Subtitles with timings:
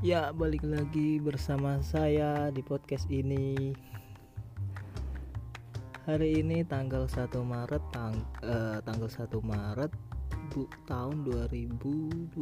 [0.00, 3.76] Ya, balik lagi bersama saya di podcast ini.
[6.08, 9.92] Hari ini tanggal 1 Maret tang eh, tanggal 1 Maret
[10.56, 12.32] bu, tahun 2020.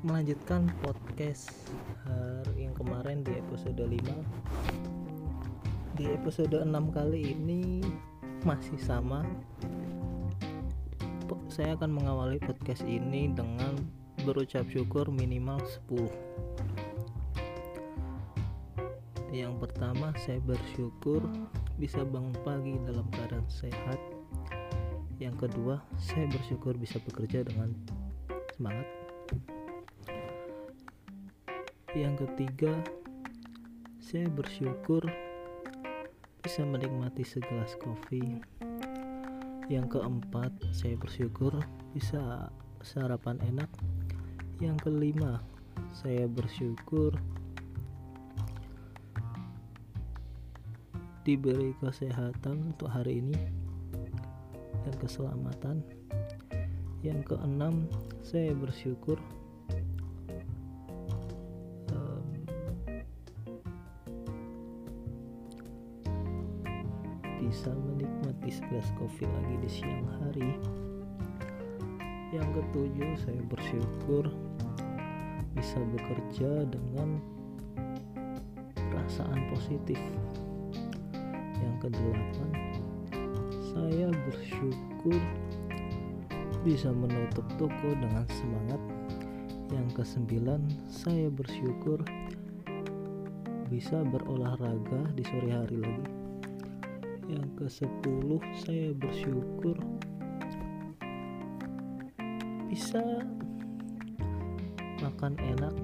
[0.00, 1.52] Melanjutkan podcast
[2.08, 4.00] hari yang kemarin di episode 5.
[6.00, 7.84] Di episode 6 kali ini
[8.48, 9.28] masih sama.
[11.52, 16.50] Saya akan mengawali podcast ini dengan berucap syukur minimal 10
[19.30, 21.22] yang pertama saya bersyukur
[21.78, 23.98] bisa bangun pagi dalam keadaan sehat.
[25.22, 27.70] Yang kedua saya bersyukur bisa bekerja dengan
[28.58, 28.88] semangat.
[31.94, 32.74] Yang ketiga
[34.02, 35.06] saya bersyukur
[36.42, 38.42] bisa menikmati segelas kopi.
[39.70, 41.54] Yang keempat saya bersyukur
[41.94, 43.68] bisa sarapan enak
[44.60, 45.40] yang kelima,
[45.92, 47.16] saya bersyukur
[51.24, 53.36] diberi kesehatan untuk hari ini
[54.84, 55.84] dan keselamatan.
[57.00, 57.88] Yang keenam,
[58.20, 59.16] saya bersyukur
[67.50, 70.79] bisa menikmati segelas kopi lagi di siang hari.
[72.30, 74.24] Yang ketujuh, saya bersyukur
[75.58, 77.18] bisa bekerja dengan
[78.78, 79.98] perasaan positif.
[81.58, 82.50] Yang kedelapan,
[83.74, 85.18] saya bersyukur
[86.62, 88.78] bisa menutup toko dengan semangat.
[89.74, 91.98] Yang kesembilan, saya bersyukur
[93.70, 96.06] bisa berolahraga di sore hari lagi.
[97.26, 99.78] Yang kesepuluh, saya bersyukur
[102.70, 103.02] bisa
[105.02, 105.74] makan enak.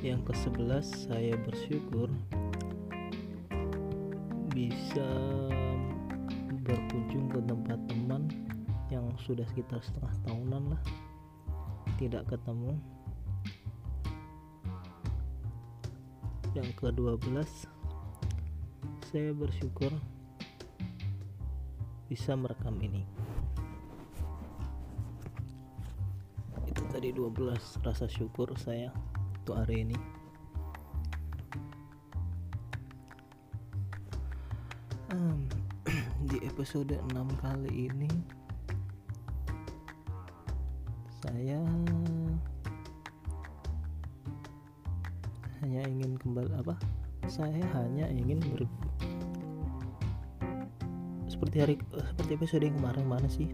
[0.00, 2.08] Yang ke sebelas saya bersyukur
[4.56, 5.04] bisa
[6.64, 8.24] berkunjung ke tempat teman
[8.88, 10.82] yang sudah sekitar setengah tahunan lah.
[12.00, 12.72] Tidak ketemu.
[16.56, 17.68] Yang ke 12
[19.12, 19.92] saya bersyukur
[22.08, 23.27] bisa merekam ini
[26.98, 28.90] tadi 12 rasa syukur saya
[29.38, 29.94] untuk hari ini.
[35.14, 35.46] Um,
[36.34, 38.10] di episode 6 kali ini
[41.22, 41.62] saya
[45.62, 46.74] hanya ingin kembali apa?
[47.30, 48.66] Saya hanya ingin ber
[51.30, 53.46] seperti hari seperti episode yang kemarin mana sih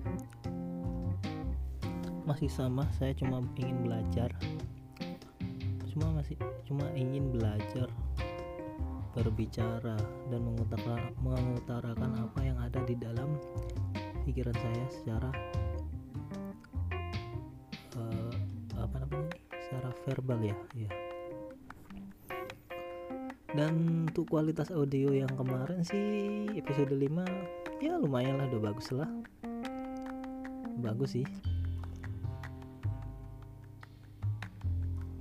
[2.24, 4.32] masih sama saya cuma ingin belajar.
[5.92, 7.86] Cuma masih cuma ingin belajar
[9.14, 9.94] berbicara
[10.32, 13.38] dan mengutarakan, mengutarakan apa yang ada di dalam
[14.26, 15.30] pikiran saya secara
[17.94, 18.34] uh,
[18.74, 20.90] apa namanya secara verbal ya ya.
[23.54, 27.06] Dan untuk kualitas audio yang kemarin sih episode 5
[27.78, 29.06] ya lumayan lah udah bagus lah.
[30.82, 31.53] Bagus sih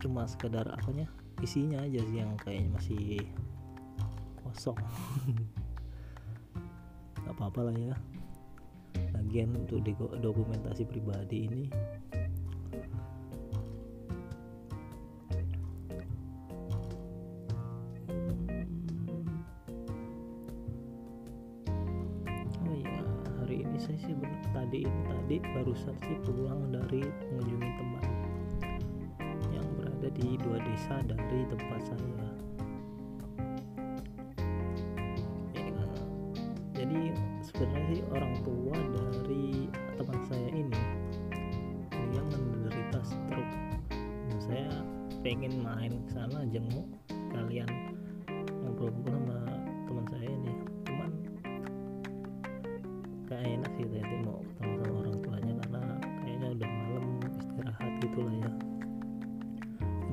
[0.04, 1.08] cuma sekedar apanya
[1.40, 3.24] isinya aja sih yang kayaknya masih
[4.44, 4.76] kosong.
[7.24, 7.96] Nggak apa-apa lah ya.
[9.16, 9.80] Lagian untuk
[10.20, 11.64] dokumentasi pribadi ini
[22.68, 23.02] oh iya
[23.40, 24.14] hari ini saya sih
[24.54, 27.02] tadi tadi barusan sih pulang dari
[27.34, 27.63] berada
[30.14, 32.28] di dua desa dari tempat saya.
[36.84, 40.82] Jadi sebenarnya sih orang tua dari teman saya ini
[42.12, 43.56] dia menderita stroke.
[44.28, 44.68] Nah, saya
[45.24, 46.84] pengen main ke sana jenguk
[47.32, 47.72] kalian
[48.68, 49.40] ngobrol-ngobrol sama
[49.88, 50.54] teman saya ini.
[50.84, 51.12] Cuman
[53.32, 54.44] kayak enak sih tadi mau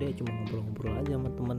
[0.00, 1.58] dia cuma ngobrol-ngobrol aja sama temen.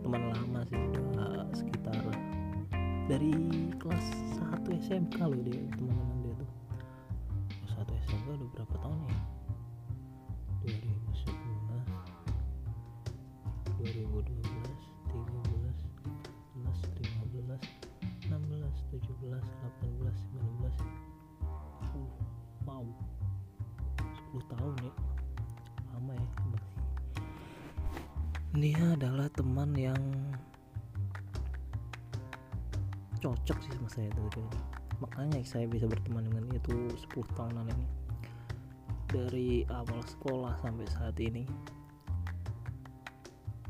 [0.00, 2.00] Teman lama sih udah sekitar
[3.12, 3.36] dari
[3.76, 4.06] kelas
[4.40, 6.21] 1 SMK loh dia teman-teman
[24.58, 24.94] tahun ya
[25.94, 26.28] lama ya
[28.52, 30.02] dia adalah teman yang
[33.22, 34.48] cocok sih sama saya tuh
[35.02, 37.86] makanya saya bisa berteman dengan itu 10 tahunan ini.
[39.10, 41.44] Dari awal sekolah sampai saat ini.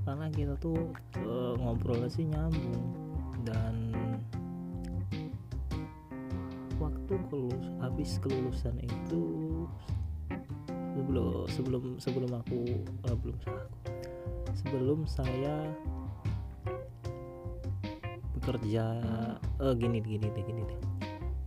[0.05, 0.93] Karena kita tuh
[1.25, 2.84] uh, ngobrol sih nyambung.
[3.43, 3.96] Dan
[6.76, 9.41] waktu kelulus habis kelulusan itu
[11.50, 12.60] sebelum sebelum aku
[13.08, 13.58] uh, belum aku.
[14.52, 15.70] Sebelum saya
[18.38, 18.84] bekerja
[19.62, 20.80] uh, gini gini deh gini deh.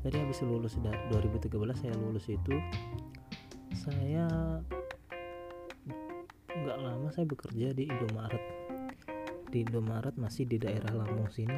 [0.05, 2.55] Tadi habis lulus 2013 saya lulus itu
[3.73, 4.25] saya
[6.55, 8.43] nggak lama saya bekerja di Indomaret.
[9.49, 11.57] Di Indomaret masih di daerah Lampung sini.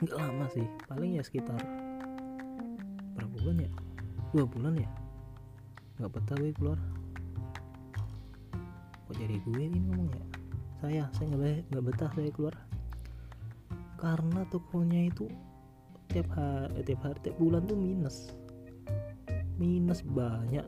[0.00, 1.60] Nggak lama sih paling ya sekitar
[3.14, 3.70] berapa bulan ya?
[4.32, 5.09] Dua bulan ya
[6.00, 6.80] nggak betah gue keluar.
[9.04, 10.24] Kok jadi gue ini ngomongnya?
[10.80, 12.56] Saya saya nggak nggak betah saya keluar.
[14.00, 15.28] Karena tokonya itu
[16.08, 18.32] tiap hari tiap hari tiap bulan tuh minus.
[19.60, 20.64] Minus banyak.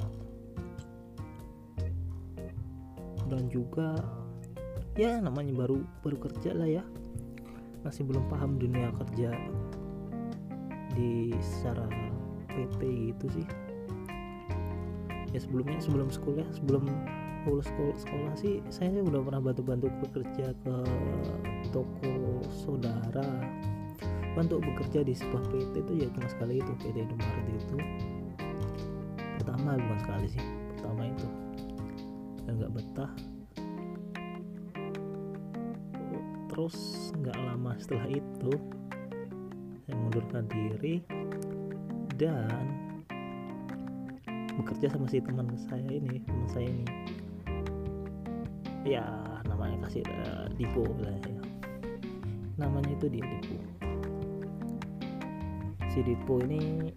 [3.32, 3.96] Dan juga
[5.00, 6.84] ya namanya baru baru kerja lah ya.
[7.88, 9.32] Masih belum paham dunia kerja
[10.92, 11.88] di secara
[12.52, 12.80] PT
[13.16, 13.61] gitu sih
[15.32, 16.84] ya sebelumnya sebelum sekolah sebelum
[17.42, 20.76] lulus sekolah, sekolah sih saya udah pernah bantu-bantu bekerja ke
[21.74, 23.26] toko saudara.
[24.32, 27.76] Bantu bekerja di sebuah PT itu ya cuma sekali itu PT Indomaret itu.
[29.42, 30.44] Pertama bukan sekali sih
[30.76, 31.28] pertama itu.
[32.46, 33.12] Dan nggak betah.
[36.48, 36.76] Terus
[37.20, 38.52] nggak lama setelah itu
[39.84, 41.04] saya mengundurkan diri.
[42.16, 42.91] Dan
[44.62, 46.86] bekerja sama si teman saya ini teman saya ini.
[48.86, 49.02] Ya
[49.46, 51.42] namanya kasih uh, Dipo lah ya.
[52.62, 53.58] Namanya itu dia Dipo.
[55.90, 56.94] Si Dipo ini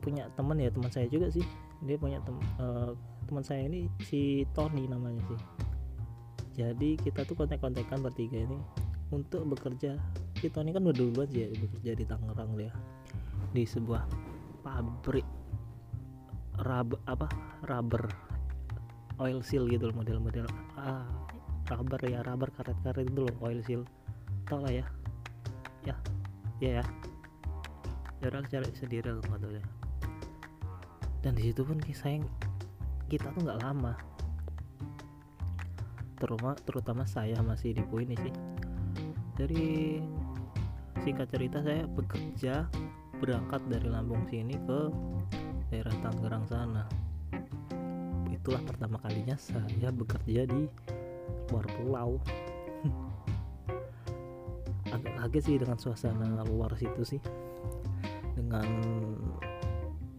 [0.00, 1.42] punya teman ya teman saya juga sih.
[1.82, 2.94] Dia punya tem uh,
[3.26, 5.40] teman saya ini si Tony namanya sih.
[6.56, 8.56] Jadi kita tuh kontek-kontekan bertiga ini
[9.10, 9.98] untuk bekerja.
[10.38, 12.72] Si Tony kan udah duluan sih ya bekerja di Tangerang dia
[13.56, 14.25] di sebuah
[14.76, 15.24] pabrik
[16.60, 17.28] rub apa?
[17.64, 18.04] Rubber.
[19.16, 20.44] Oil seal gitu loh model-model.
[20.76, 21.08] Ah
[21.72, 23.82] rubber ya rubber karet-karet itu loh oil seal.
[24.44, 24.84] Tau lah ya.
[25.88, 25.96] Ya
[26.60, 26.84] ya ya.
[28.20, 29.64] Ya orang cari sendiri lah ya.
[31.24, 32.20] Dan di situ pun saya
[33.08, 33.96] kita tuh nggak lama.
[36.20, 38.34] Terutama terutama saya masih di poin sih.
[39.40, 40.00] Dari
[41.04, 42.68] singkat cerita saya bekerja
[43.16, 44.80] berangkat dari Lampung sini ke
[45.72, 46.84] daerah Tangerang sana.
[48.28, 50.68] Itulah pertama kalinya saya bekerja di
[51.50, 52.20] luar pulau.
[54.94, 57.20] Agak kaget sih dengan suasana luar situ sih.
[58.36, 58.68] Dengan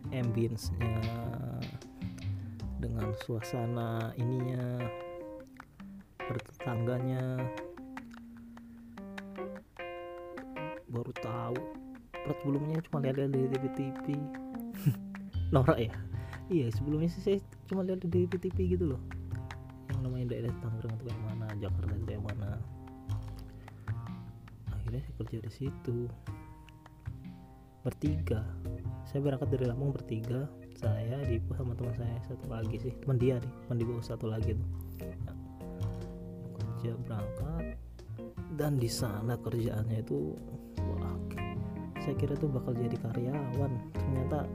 [0.09, 0.97] ambience-nya
[2.77, 4.81] dengan suasana ininya
[6.17, 7.45] bertetangganya.
[10.87, 11.86] Baru tahu
[12.27, 14.05] plat sebelumnya cuma lihat-lihat di TV-TV
[15.55, 15.95] norak ya?
[16.51, 17.37] Iya sebelumnya sih saya
[17.71, 19.01] cuma lihat di TV-TV gitu loh.
[19.95, 22.49] Yang namanya daerah Tangerang itu kayak mana Jakarta itu kayak mana.
[24.75, 25.97] Akhirnya saya kerja di situ.
[27.87, 28.43] Bertiga.
[29.07, 30.51] Saya berangkat dari Lampung bertiga.
[30.75, 32.93] Saya Dipo sama teman saya satu lagi sih.
[33.07, 34.69] Teman dia nih teman Dipo satu lagi tuh.
[34.99, 35.15] Ya.
[36.59, 37.79] kerja berangkat.
[38.59, 40.35] Dan di sana kerjaannya itu
[40.83, 41.15] wah
[42.07, 43.71] saya kira tuh bakal jadi karyawan.
[43.91, 44.47] Ternyata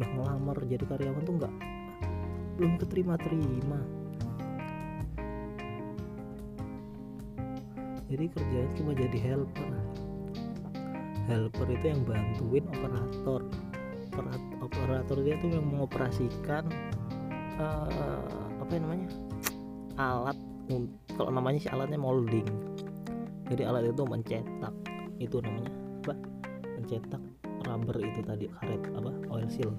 [0.00, 1.54] udah ngelamar jadi karyawan tuh nggak
[2.56, 3.80] belum keterima-terima.
[8.08, 9.72] Jadi kerjanya cuma jadi helper.
[11.28, 13.44] Helper itu yang bantuin operator.
[14.64, 16.64] Operator dia tuh yang mengoperasikan
[17.60, 18.24] uh,
[18.56, 19.12] apa namanya?
[20.00, 20.40] Alat
[21.12, 22.48] kalau namanya sih alatnya molding.
[23.52, 24.72] Jadi alat itu mencetak
[25.20, 25.85] itu namanya
[26.86, 27.18] mencetak
[27.66, 29.74] rubber itu tadi karet apa oil seal.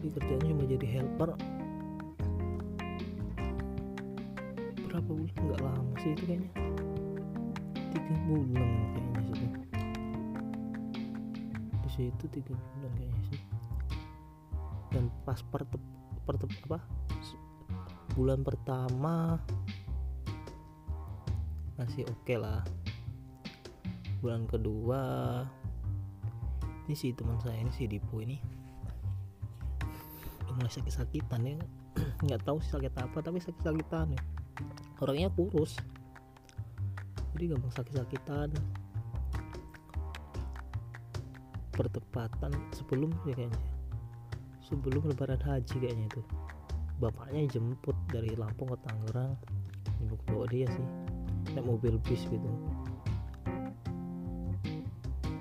[0.00, 1.36] Jadi kerjanya cuma jadi helper.
[4.88, 5.36] Berapa bulan?
[5.36, 6.50] Nggak lama sih itu kayaknya.
[7.92, 9.50] Tiga bulan kayaknya sih
[11.84, 13.40] di situ tiga bulan kayaknya sih.
[14.96, 15.82] Dan pas pertep,
[16.24, 16.80] pertep apa
[18.16, 19.44] bulan pertama
[21.78, 22.66] masih oke okay lah.
[24.18, 25.00] Bulan kedua
[26.90, 28.42] ini si teman saya ini si Dipo ini.
[30.58, 31.54] Mulai sakit-sakitan ya.
[32.26, 34.22] Nggak tahu sih sakit apa tapi sakit-sakitan ya.
[34.98, 35.78] Orangnya kurus.
[37.38, 38.50] Jadi gampang sakit-sakitan.
[41.78, 43.62] Bertepatan sebelum ya kayaknya.
[44.66, 46.22] Sebelum lebaran haji kayaknya itu.
[46.98, 49.38] Bapaknya jemput dari Lampung ke Tangerang.
[50.02, 51.07] Jemput bawa dia sih
[51.54, 52.50] naik mobil bis gitu.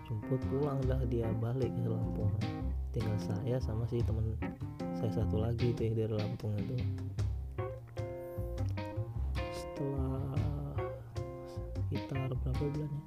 [0.07, 2.31] Jemput pulang lah dia balik ke Lampung.
[2.95, 4.35] Tinggal saya sama si temen
[4.97, 6.75] saya satu lagi itu yang dari Lampung itu.
[9.51, 10.33] Setelah
[11.75, 13.01] sekitar berapa bulan ya?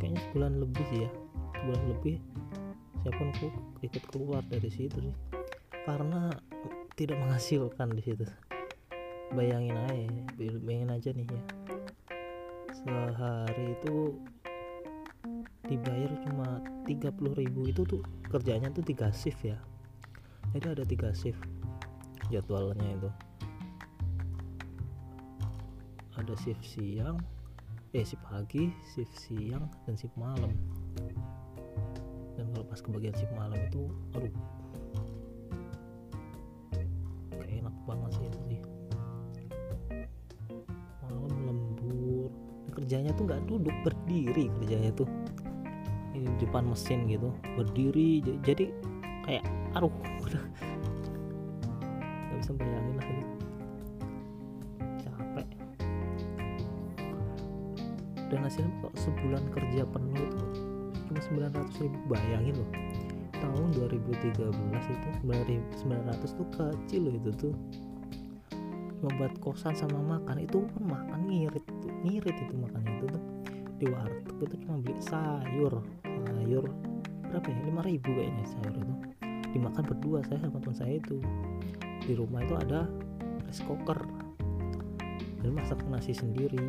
[0.00, 1.10] Kayaknya sebulan lebih sih ya.
[1.58, 2.16] Sebulan lebih
[3.00, 3.28] saya pun
[3.80, 5.16] ikut keluar dari situ sih.
[5.84, 6.30] Karena
[6.94, 8.24] tidak menghasilkan di situ
[9.34, 10.10] bayangin aja
[10.62, 11.42] bayangin aja nih ya.
[12.74, 14.16] Sehari itu
[15.68, 16.48] dibayar cuma
[16.88, 19.58] 30.000 itu tuh kerjanya tuh tiga shift ya.
[20.50, 21.38] Jadi ada tiga shift
[22.32, 23.10] jadwalnya itu.
[26.18, 27.22] Ada shift siang
[27.94, 30.50] eh shift pagi shift siang dan shift malam.
[32.34, 34.34] Dan kalau pas kebagian shift malam itu aduh
[37.90, 38.38] banget sih itu
[42.90, 45.06] kerjanya tuh nggak duduk berdiri kerjanya tuh.
[46.10, 48.18] Di depan mesin gitu berdiri.
[48.42, 48.66] Jadi
[49.22, 49.46] kayak
[49.78, 49.94] aduh
[50.26, 50.42] udah.
[52.02, 53.24] Nggak bisa bayangin lah ini.
[55.06, 55.46] Capek.
[58.26, 60.50] Dan hasilnya kok sebulan kerja penuh tuh
[61.06, 61.94] cuma 900 ribu.
[62.10, 62.70] Bayangin loh
[63.38, 64.34] tahun 2013
[64.90, 67.54] itu 900 tuh kecil loh itu tuh.
[68.98, 71.62] Membuat kosan sama makan itu pun makan ngirit
[72.04, 73.24] ngirit itu makan itu tuh.
[73.80, 75.80] Di warteg itu cuma beli sayur.
[76.04, 76.64] Sayur
[77.30, 77.58] berapa ya?
[77.64, 78.94] Lima ribu kayaknya sayur itu.
[79.50, 81.16] Dimakan berdua saya sama teman saya itu.
[82.04, 82.86] Di rumah itu ada
[83.48, 83.98] rice cooker.
[85.40, 86.60] Dan masak nasi sendiri.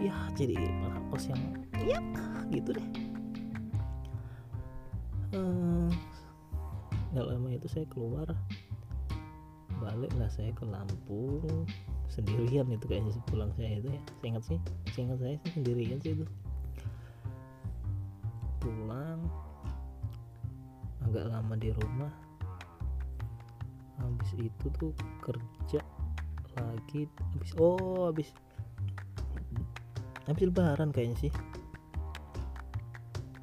[0.00, 1.42] Ya jadi malah kos yang
[1.84, 2.00] ya
[2.48, 2.88] gitu deh.
[5.30, 5.86] Hmm,
[7.14, 8.26] gak lama itu saya keluar
[9.90, 11.66] balik lah saya ke Lampung
[12.06, 14.00] sendirian itu kayaknya pulang saya itu ya.
[14.22, 14.58] Saya ingat sih
[14.94, 16.24] saya ingat saya sendirian sih itu.
[18.62, 19.18] Pulang
[21.02, 22.12] agak lama di rumah.
[23.98, 24.94] Habis itu tuh
[25.26, 25.82] kerja
[26.54, 28.30] lagi habis oh habis
[30.30, 31.32] habis lebaran kayaknya sih.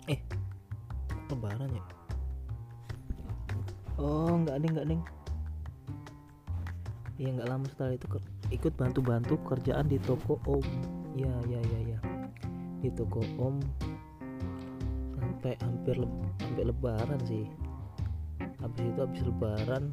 [0.07, 0.19] Eh
[1.27, 1.83] lebaran ya?
[3.99, 5.01] Oh enggak nih enggak nih
[7.17, 8.07] ya nggak lama setelah itu
[8.53, 10.65] ikut bantu-bantu kerjaan di toko om.
[11.17, 11.99] Ya ya ya ya
[12.85, 13.57] di toko om.
[15.17, 16.07] Sampai hampir le
[16.37, 17.45] sampai lebaran sih.
[18.61, 19.83] Habis itu habis lebaran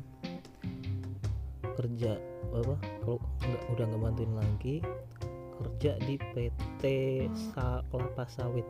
[1.75, 2.21] kerja
[2.55, 4.77] apa kalau nggak udah nggak bantuin lagi
[5.59, 6.85] kerja di PT
[7.33, 8.69] Sa Kelapa Sawit.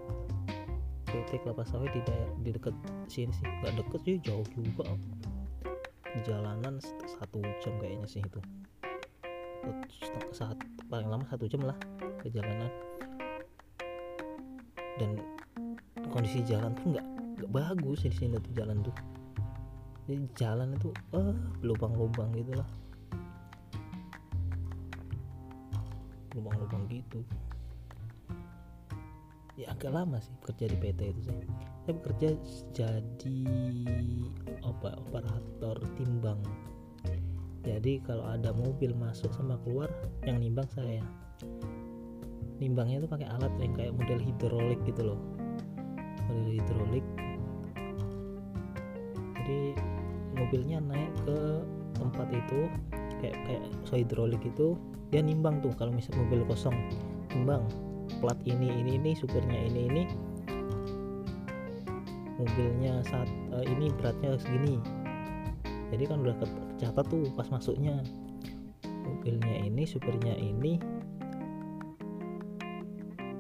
[1.11, 2.01] PT Kelapa Sawit di
[2.47, 2.75] di dekat
[3.11, 3.47] sini sih.
[3.61, 4.87] Nggak deket sih jauh juga
[6.23, 6.79] jalanan
[7.19, 8.41] satu jam kayaknya sih itu.
[10.31, 11.75] Saat paling lama satu jam lah
[12.23, 12.71] perjalanan.
[14.95, 15.19] Dan
[16.15, 17.07] kondisi jalan tuh nggak
[17.43, 18.95] nggak bagus di sini tuh jalan tuh.
[20.07, 22.69] Jadi jalan itu eh lubang-lubang gitu lah.
[26.39, 27.25] Lubang-lubang gitu
[29.55, 31.39] ya agak lama sih kerja di PT itu sih.
[31.87, 32.29] Saya bekerja
[32.75, 33.41] jadi
[34.67, 36.41] apa operator timbang.
[37.65, 39.89] Jadi kalau ada mobil masuk sama keluar
[40.27, 41.01] yang nimbang saya.
[42.61, 45.21] Nimbangnya itu pakai alat yang kayak model hidrolik gitu loh.
[46.29, 47.07] Model hidrolik.
[49.39, 49.61] Jadi
[50.35, 51.39] mobilnya naik ke
[51.95, 52.61] tempat itu
[53.23, 54.75] kayak kayak so hidrolik itu
[55.09, 56.75] dia nimbang tuh kalau misal mobil kosong
[57.33, 57.63] nimbang
[58.25, 60.03] plat ini ini ini supirnya ini ini.
[62.41, 64.81] Mobilnya saat uh, ini beratnya segini.
[65.93, 68.01] Jadi kan udah kecatat tuh pas masuknya.
[69.05, 70.81] Mobilnya ini supirnya ini.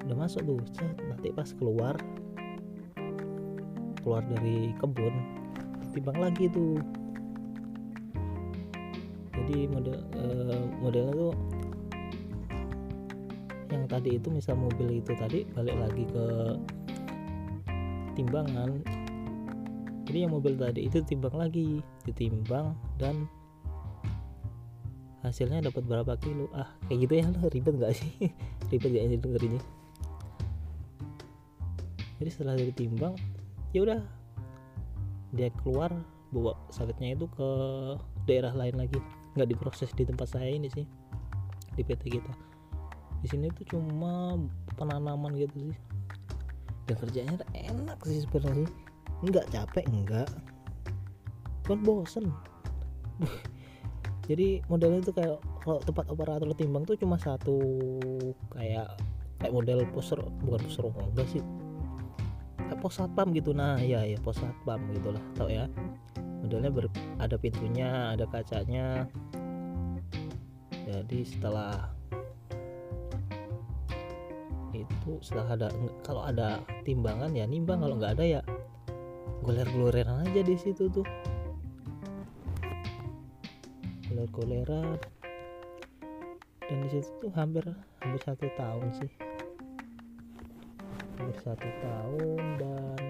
[0.05, 0.61] Udah masuk tuh
[1.09, 1.97] nanti pas keluar
[4.05, 5.17] keluar dari kebun
[5.97, 6.77] timbang lagi tuh.
[9.33, 11.33] Jadi model uh, modelnya tuh
[13.85, 16.27] yang tadi itu misal mobil itu tadi balik lagi ke
[18.17, 18.81] timbangan.
[20.09, 23.29] Jadi yang mobil tadi itu timbang lagi ditimbang dan
[25.21, 26.49] hasilnya dapat berapa kilo?
[26.57, 28.33] Ah kayak gitu ya ribet gak sih?
[28.73, 29.63] Ribet gak sih dengerinnya?
[32.25, 33.21] Jadi setelah ditimbang
[33.77, 34.01] ya udah
[35.37, 35.93] dia keluar
[36.33, 37.49] bawa sawitnya itu ke
[38.25, 38.97] daerah lain lagi.
[39.37, 40.89] Nggak diproses di tempat saya ini sih
[41.77, 42.44] di PT kita
[43.25, 44.37] di sini tuh cuma
[44.77, 45.77] penanaman gitu sih.
[46.85, 48.69] Dan kerjanya enak sih sebenarnya.
[49.25, 50.29] Nggak capek enggak.
[51.65, 52.29] Kan bosen.
[54.29, 57.57] Jadi modelnya itu kayak kalau tempat operator timbang tuh cuma satu
[58.53, 58.93] kayak
[59.41, 61.41] kayak model poster bukan poster enggak sih.
[62.61, 63.57] Kayak pos satpam gitu.
[63.57, 65.65] Nah ya ya pos satpam gitulah tau ya.
[66.45, 69.09] Modelnya ber, ada pintunya ada kacanya.
[70.85, 71.89] Jadi setelah
[74.89, 75.69] itu setelah ada
[76.05, 78.41] kalau ada timbangan ya nimbang kalau nggak ada ya
[79.45, 81.05] goler-goleran aja di situ tuh.
[84.09, 84.97] Goler-goleran.
[86.65, 87.65] Dan di situ tuh hampir
[88.01, 89.13] hampir satu tahun sih.
[91.21, 93.01] Hampir satu tahun dan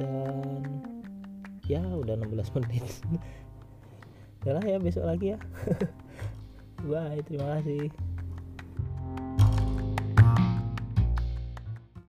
[0.00, 0.62] dan
[1.68, 2.84] ya udah 16 menit.
[4.48, 5.38] Yalah ya besok lagi ya.
[6.88, 8.11] Bye terima kasih